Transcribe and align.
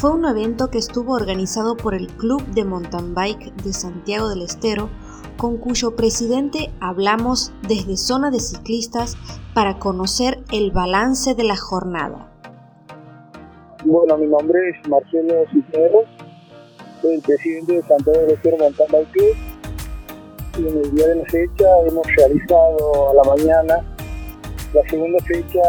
Fue 0.00 0.12
un 0.12 0.24
evento 0.24 0.70
que 0.70 0.78
estuvo 0.78 1.12
organizado 1.12 1.76
por 1.76 1.92
el 1.92 2.06
Club 2.06 2.42
de 2.54 2.64
Mountain 2.64 3.14
Bike 3.14 3.52
de 3.62 3.74
Santiago 3.74 4.30
del 4.30 4.40
Estero, 4.40 4.88
con 5.36 5.58
cuyo 5.58 5.94
presidente 5.94 6.70
hablamos 6.80 7.52
desde 7.68 7.98
zona 7.98 8.30
de 8.30 8.40
ciclistas 8.40 9.18
para 9.52 9.78
conocer 9.78 10.42
el 10.52 10.70
balance 10.70 11.34
de 11.34 11.44
la 11.44 11.56
jornada. 11.58 12.32
Bueno, 13.84 14.16
mi 14.16 14.26
nombre 14.26 14.70
es 14.70 14.88
Marcelo 14.88 15.44
Cisneros, 15.52 16.06
soy 17.02 17.16
el 17.16 17.20
presidente 17.20 17.74
de 17.74 17.82
Santiago 17.82 18.20
del 18.22 18.30
Estero 18.30 18.56
Mountain 18.56 18.88
Bike 18.90 19.10
Club 19.10 19.36
y 20.56 20.66
en 20.66 20.78
el 20.78 20.94
día 20.94 21.08
de 21.08 21.14
la 21.16 21.24
fecha 21.26 21.64
hemos 21.86 22.06
realizado 22.16 23.10
a 23.10 23.14
la 23.16 23.24
mañana 23.24 23.84
la 24.72 24.88
segunda 24.88 25.18
fecha 25.24 25.60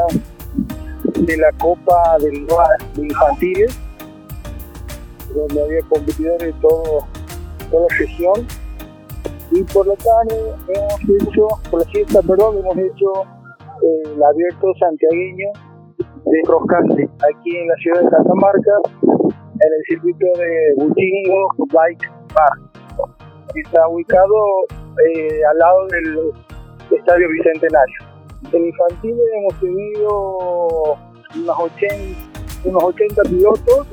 de 1.20 1.36
la 1.36 1.52
Copa 1.58 2.18
del 2.20 2.48
de 2.96 3.08
Infantiles 3.08 3.91
donde 5.36 5.62
había 5.62 5.82
competidores 5.90 6.54
de 6.54 6.54
todo, 6.62 7.08
toda 7.70 7.88
la 7.90 7.98
región. 7.98 8.48
Y 9.52 9.64
por 9.64 9.86
la 9.86 9.96
tarde 9.96 10.54
hemos 10.68 11.28
hecho, 11.28 11.48
por 11.70 11.82
la 11.82 11.86
fiesta, 11.88 12.22
perdón, 12.22 12.58
hemos 12.60 12.78
hecho 12.78 13.24
eh, 13.84 14.14
el 14.16 14.24
abierto 14.24 14.68
santiagueño 14.80 15.50
de 16.26 16.42
cross 16.44 16.64
aquí 16.70 17.58
en 17.58 17.68
la 17.68 17.76
ciudad 17.76 18.02
de 18.02 18.10
Catamarca, 18.10 18.72
en 19.04 19.74
el 19.74 19.84
circuito 19.88 20.26
de 20.38 20.74
Buchingo 20.78 21.48
Bike 21.74 22.12
Park. 22.34 22.62
Está 23.56 23.88
ubicado 23.88 24.34
eh, 25.06 25.42
al 25.52 25.58
lado 25.58 25.88
del 25.88 26.32
Estadio 26.98 27.28
Bicentenario. 27.30 27.96
En 28.54 28.66
infantil 28.66 29.16
hemos 29.38 29.60
tenido 29.60 30.98
unos 31.36 31.60
80, 31.60 32.20
unos 32.66 32.84
80 32.84 33.22
pilotos 33.24 33.88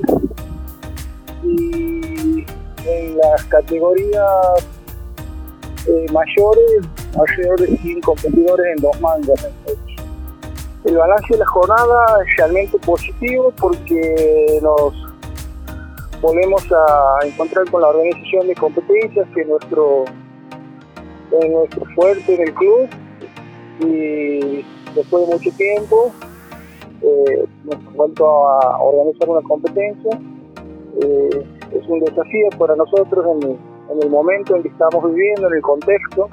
y 1.43 2.45
en 2.85 3.17
las 3.17 3.43
categorías 3.45 4.67
eh, 5.87 6.05
mayores, 6.11 6.87
alrededor 7.17 7.59
de 7.61 7.77
100 7.77 8.01
competidores 8.01 8.65
en 8.75 8.81
dos 8.81 9.01
mangas. 9.01 9.47
El 10.85 10.97
balance 10.97 11.33
de 11.33 11.39
la 11.39 11.45
jornada 11.45 12.23
es 12.23 12.37
realmente 12.37 12.77
positivo 12.79 13.53
porque 13.59 14.59
nos 14.61 14.93
volvemos 16.21 16.63
a 16.71 17.25
encontrar 17.25 17.69
con 17.69 17.81
la 17.81 17.89
organización 17.89 18.47
de 18.47 18.55
competencias 18.55 19.27
que 19.33 19.41
es 19.41 19.47
nuestro, 19.47 20.05
nuestro 21.31 21.85
fuerte 21.95 22.35
en 22.35 22.41
el 22.41 22.53
club 22.53 22.89
y 23.81 24.65
después 24.95 25.27
de 25.27 25.33
mucho 25.33 25.51
tiempo 25.57 26.11
eh, 27.01 27.45
nos 27.63 27.75
hemos 27.75 27.95
vuelto 27.95 28.25
a 28.25 28.81
organizar 28.81 29.29
una 29.29 29.41
competencia 29.41 30.19
eh, 31.01 31.45
es 31.71 31.87
un 31.87 31.99
desafío 31.99 32.49
para 32.57 32.75
nosotros 32.75 33.25
en, 33.41 33.57
el 34.01 34.09
momento 34.09 34.55
en 34.55 34.61
que 34.63 34.69
estamos 34.69 35.03
viviendo, 35.05 35.47
en 35.47 35.55
el 35.55 35.61
contexto. 35.61 36.29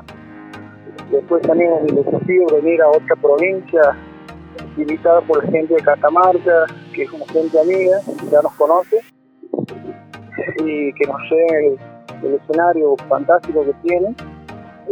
Después 1.11 1.43
también 1.43 1.73
es 1.73 1.91
un 1.91 2.05
desafío 2.05 2.47
venir 2.61 2.83
a 2.83 2.89
otra 2.89 3.17
provincia 3.17 3.97
invitada 4.77 5.21
por 5.23 5.43
la 5.43 5.51
gente 5.51 5.75
de 5.75 5.81
Catamarca, 5.81 6.67
que 6.93 7.05
es 7.05 7.11
como 7.11 7.25
gente 7.27 7.59
amiga, 7.59 7.99
ya 8.31 8.43
nos 8.43 8.53
conoce, 8.55 8.99
y 10.65 10.93
que 10.93 11.07
nos 11.07 11.21
den 11.31 11.79
el, 12.23 12.35
escenario 12.35 12.97
fantástico 13.09 13.65
que 13.65 13.73
tiene, 13.89 14.15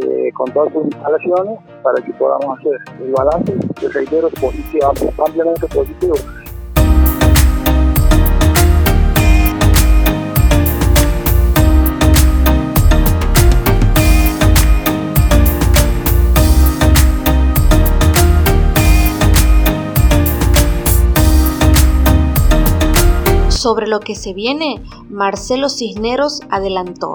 eh, 0.03 0.31
con 0.35 0.51
todas 0.53 0.73
sus 0.73 0.85
instalaciones, 0.85 1.59
para 1.83 2.03
que 2.03 2.13
podamos 2.15 2.59
hacer 2.59 2.73
el 3.03 3.13
balance, 3.13 3.55
que 3.81 3.89
reitero, 3.89 4.29
positivo, 4.31 4.93
ampliamente 5.27 5.67
positivo. 5.67 6.15
Sobre 23.65 23.87
lo 23.87 24.01
que 24.01 24.15
se 24.15 24.35
viene, 24.35 24.83
Marcelo 25.09 25.71
Cisneros 25.71 26.43
adelantó. 26.51 27.15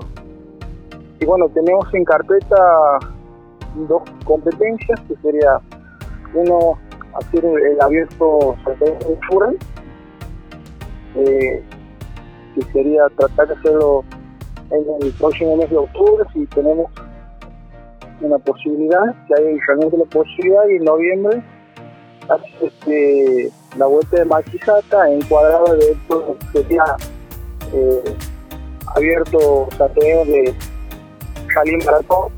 Y 1.19 1.25
bueno, 1.27 1.47
tenemos 1.49 1.93
en 1.93 2.03
carpeta 2.03 2.97
dos 3.87 4.01
competencias, 4.25 4.99
que 5.07 5.15
sería 5.17 5.61
uno 6.33 6.79
hacer 7.13 7.45
el 7.45 7.79
abierto 7.79 8.55
Furan, 9.27 9.57
eh, 11.17 11.63
que 12.55 12.61
sería 12.73 13.03
tratar 13.15 13.49
de 13.49 13.53
hacerlo 13.53 14.03
en 14.71 15.05
el 15.05 15.13
próximo 15.19 15.55
mes 15.55 15.69
de 15.69 15.77
octubre, 15.77 16.25
si 16.33 16.47
tenemos 16.47 16.91
una 18.21 18.39
posibilidad, 18.39 19.03
si 19.27 19.33
hay 19.35 19.59
realmente 19.67 19.97
la 19.99 20.05
posibilidad, 20.05 20.67
y 20.67 20.77
en 20.77 20.83
noviembre 20.83 21.43
este, 22.59 23.51
la 23.77 23.85
vuelta 23.85 24.17
de 24.17 24.25
Maquisata 24.25 25.09
encuadrado 25.09 25.75
de 25.75 25.91
esto 25.91 26.37
sería 26.53 26.83
eh, 27.73 28.15
abierto 28.95 29.67
sateo 29.77 30.25
de 30.25 30.55
Jalín 31.47 31.79
Maratón, 31.85 32.31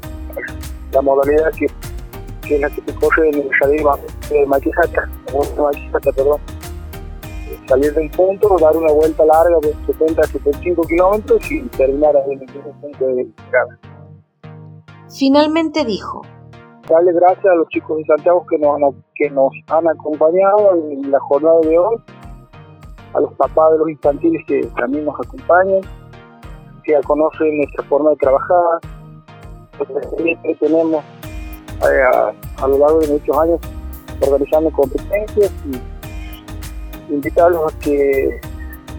la 0.91 1.01
modalidad 1.01 1.51
que, 1.51 1.67
que 2.47 2.55
es 2.55 2.61
la 2.61 2.69
que 2.69 2.81
se 2.81 2.95
corre 2.95 3.29
en 3.29 3.35
el 3.35 3.49
Jalín 3.59 3.83
de 4.29 4.45
Maquisata, 4.45 5.09
perdón. 6.15 6.39
Salir 7.67 7.93
de 7.93 8.01
un 8.01 8.09
punto, 8.09 8.57
dar 8.59 8.75
una 8.75 8.91
vuelta 8.91 9.23
larga 9.23 9.57
de 9.61 9.73
70 9.85 10.21
a 10.21 10.25
75 10.25 10.81
kilómetros 10.83 11.51
y 11.51 11.61
terminar 11.69 12.13
en 12.27 12.41
el 12.41 12.47
punto 12.47 13.05
de 13.05 13.13
llegada. 13.23 13.79
Finalmente 15.09 15.85
dijo, 15.85 16.23
darle 16.89 17.13
gracias 17.13 17.45
a 17.45 17.55
los 17.55 17.67
chicos 17.69 17.97
de 17.97 18.05
Santiago 18.05 18.45
que 18.49 18.57
nos, 18.57 18.75
han, 18.75 19.03
que 19.15 19.29
nos 19.29 19.51
han 19.67 19.87
acompañado 19.87 20.75
en 20.75 21.11
la 21.11 21.19
jornada 21.19 21.59
de 21.61 21.77
hoy, 21.77 21.97
a 23.13 23.19
los 23.19 23.33
papás 23.33 23.71
de 23.73 23.77
los 23.79 23.89
infantiles 23.89 24.41
que 24.47 24.65
también 24.77 25.05
nos 25.05 25.15
acompañan, 25.19 25.81
que 26.83 26.93
ya 26.93 27.01
conocen 27.01 27.57
nuestra 27.57 27.83
forma 27.85 28.11
de 28.11 28.15
trabajar, 28.17 28.79
que 30.43 30.55
tenemos 30.55 31.03
eh, 31.89 32.33
a, 32.57 32.67
lo 32.67 32.77
largo 32.77 32.99
de 32.99 33.07
muchos 33.07 33.37
años 33.37 33.59
organizando 34.21 34.71
competencias 34.71 35.51
y 35.65 37.13
invitarlos 37.13 37.73
a 37.73 37.79
que, 37.79 38.39